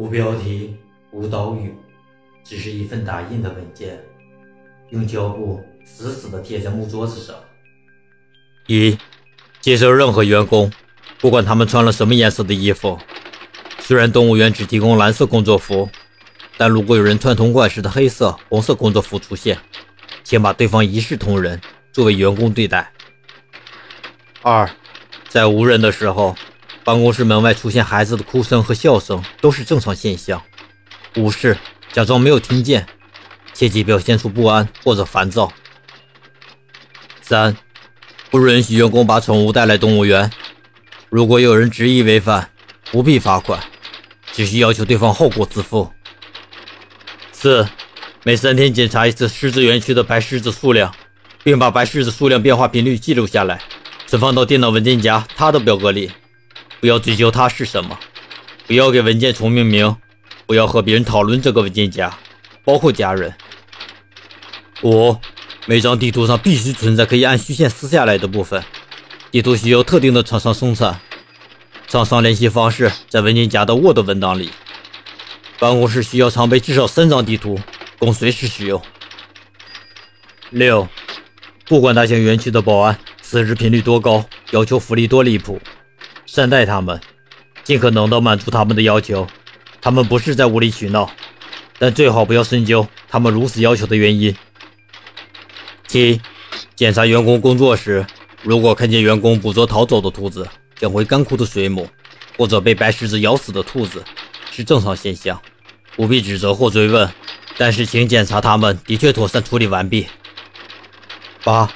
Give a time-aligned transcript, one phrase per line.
[0.00, 0.74] 无标题，
[1.12, 1.74] 无导语，
[2.42, 4.00] 只是一份打印的文件，
[4.88, 7.36] 用胶布死死地贴在木桌子上。
[8.66, 8.96] 一，
[9.60, 10.72] 接受任何员工，
[11.18, 12.98] 不管他们穿了什么颜色的衣服。
[13.78, 15.86] 虽然动物园只提供蓝色工作服，
[16.56, 19.58] 但如果有人穿同款式的黑色、红色工作服出现，
[20.24, 21.60] 请把对方一视同仁，
[21.92, 22.90] 作为员工对待。
[24.40, 24.66] 二，
[25.28, 26.34] 在无人的时候。
[26.84, 30.42] 办公室门外出现孩子的哭声和笑声都是正常现象，
[31.16, 31.56] 无视，
[31.92, 32.86] 假装没有听见，
[33.52, 35.52] 切忌表现出不安或者烦躁。
[37.20, 37.56] 三，
[38.30, 40.30] 不允许员工把宠物带来动物园，
[41.10, 42.50] 如果有人执意违反，
[42.90, 43.62] 不必罚款，
[44.32, 45.92] 只需要求对方后果自负。
[47.30, 47.68] 四，
[48.24, 50.94] 每三天检查一次狮子园区的白狮子数量，
[51.44, 53.60] 并把白狮子数量变化频率记录下来，
[54.06, 56.10] 存放到电脑文件夹他的表格里。
[56.80, 57.98] 不要追究它是什么，
[58.66, 59.96] 不要给文件重命名，
[60.46, 62.18] 不要和别人讨论这个文件夹，
[62.64, 63.34] 包括家人。
[64.82, 65.14] 五，
[65.66, 68.64] 每张地图上必须存在可以按虚线撕下来的部分。
[69.30, 71.00] 地图需要特定的厂商生产，
[71.86, 74.50] 厂商联系方式在文件夹的 Word 文档里。
[75.58, 77.60] 办公室需要常备至少三张地图，
[77.98, 78.80] 供随时使用。
[80.48, 80.88] 六，
[81.66, 85.60] 不管大型园区的保安辞职频率多高，要求福利多离谱。
[86.32, 87.00] 善待他们，
[87.64, 89.26] 尽可能的满足他们的要求。
[89.80, 91.10] 他们不是在无理取闹，
[91.76, 94.36] 但最好不要深究他们如此要求的原因。
[95.88, 96.20] 七，
[96.76, 98.06] 检查员工工作时，
[98.44, 101.88] 如果看见员工捕捉逃走的兔子、捡回干枯的水母，
[102.38, 104.04] 或者被白狮子咬死的兔子，
[104.52, 105.42] 是正常现象，
[105.96, 107.10] 不必指责或追问。
[107.58, 110.06] 但是请检查他们的确妥善处理完毕。
[111.42, 111.68] 八，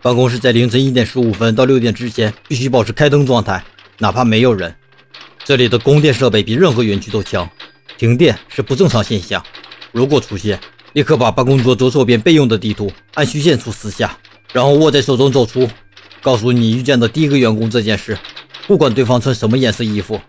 [0.00, 3.62] 办公室在凌晨一点十五分到六点之前必须保持开灯状态。
[3.98, 4.74] 哪怕没有人，
[5.44, 7.48] 这里的供电设备比任何园区都强。
[7.96, 9.44] 停电是不正常现象，
[9.90, 10.60] 如果出现，
[10.92, 14.16] 立刻把办公桌左手边备用的地图按虚线处撕下，
[14.52, 15.68] 然后握在手中走出，
[16.22, 18.16] 告诉你遇见的第一个员工这件事。
[18.68, 20.20] 不管对方穿什么颜色衣服，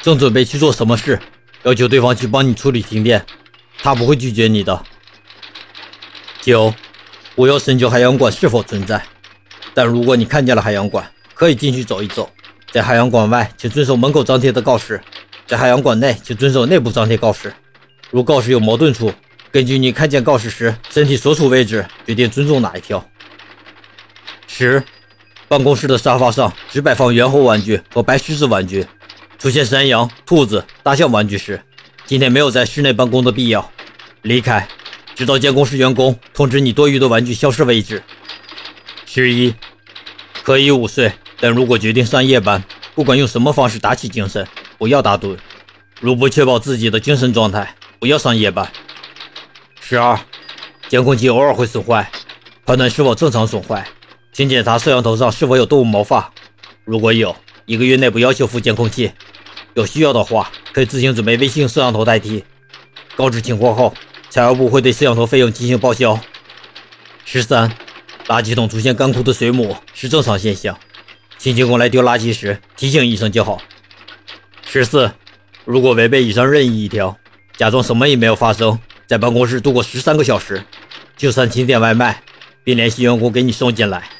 [0.00, 1.18] 正准备去做什么事，
[1.64, 3.26] 要求对方去帮你处理停电，
[3.78, 4.84] 他不会拒绝你的。
[6.40, 6.72] 九，
[7.34, 9.04] 不要深究海洋馆是否存在，
[9.74, 12.30] 但如果你看见了海洋馆，可以进去走一走。
[12.76, 14.98] 在海洋馆外，请遵守门口张贴的告示；
[15.46, 17.50] 在海洋馆内，请遵守内部张贴告示。
[18.10, 19.14] 如告示有矛盾处，
[19.50, 23.02] 根据你看见告示时身体所处位置决定尊重哪一条。
[24.46, 24.84] 十，
[25.48, 28.86] 办公室的沙发上只摆放猿猴玩具和白狮子玩具。
[29.38, 31.62] 出现山羊、兔子、大象玩具时，
[32.04, 33.72] 今天没有在室内办公的必要。
[34.20, 34.68] 离开，
[35.14, 38.02] 直到监控室员工通知你多余的玩具消失为止。
[39.06, 39.54] 十一，
[40.42, 41.10] 可以午睡。
[41.40, 42.62] 但如果决定上夜班，
[42.94, 44.46] 不管用什么方式打起精神，
[44.78, 45.36] 不要打盹。
[46.00, 48.70] 如不确保自己的精神状态，不要上夜班。
[49.80, 50.18] 十二，
[50.88, 52.10] 监控器偶尔会损坏，
[52.64, 53.86] 判断是否正常损坏，
[54.32, 56.32] 请检查摄像头上是否有动物毛发。
[56.84, 59.12] 如果有，一个月内不要修复监控器。
[59.74, 62.44] 有需要的话，可以自行准备微型摄像头代替。
[63.14, 63.94] 告知情况后，
[64.30, 66.18] 财务部会对摄像头费用进行报销。
[67.24, 67.70] 十三，
[68.26, 70.78] 垃圾桶出现干枯的水母是正常现象。
[71.46, 73.62] 清洁工来丢垃圾时，提醒一声就好。
[74.68, 75.12] 十四，
[75.64, 77.16] 如果违背以上任意一条，
[77.56, 78.76] 假装什么也没有发生，
[79.06, 80.64] 在办公室度过十三个小时，
[81.16, 82.20] 就算请点外卖，
[82.64, 84.10] 并联系员工给你送进来。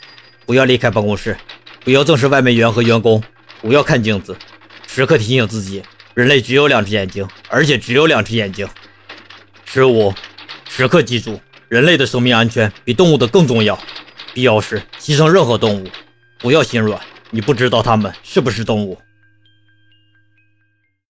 [0.44, 1.36] 不要离开办公室，
[1.82, 3.20] 不要正视外卖员和员工，
[3.60, 4.36] 不要看镜子，
[4.86, 5.82] 时刻提醒自己，
[6.15, 8.69] 人类只有两只眼睛，而且只有两只眼睛。
[9.65, 10.15] 十五，
[10.70, 13.76] 时刻记住，人类的生命安全比动物的更重要，
[14.32, 15.88] 必要时牺牲任何动物。
[16.38, 17.00] 不要心软。
[17.31, 18.97] 你不知道他们是不是动物。